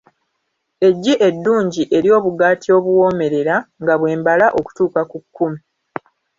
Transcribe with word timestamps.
Eggi 0.87 1.13
eddungi 1.27 1.83
ery'obugaati 1.97 2.67
obuwoomerera, 2.77 3.55
nga 3.81 3.93
bwe 3.99 4.11
mbala 4.19 4.45
okutuuka 4.59 5.01
ku 5.11 5.17
kkumi. 5.23 5.59